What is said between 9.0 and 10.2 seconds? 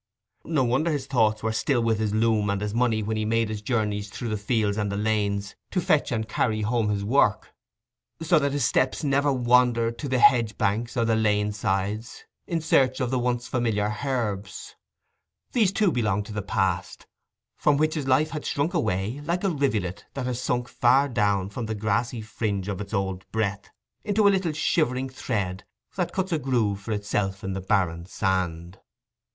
never wandered to the